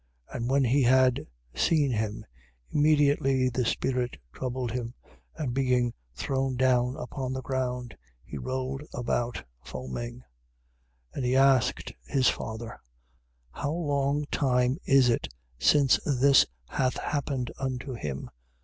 [0.33, 2.25] And when he had seen him,
[2.71, 4.95] immediately the spirit troubled him
[5.35, 10.23] and being thrown down upon the ground, he rolled about foaming.
[11.13, 11.13] 9:20.
[11.13, 12.79] And he asked his father:
[13.51, 18.31] How long time is it since this hath happened unto him?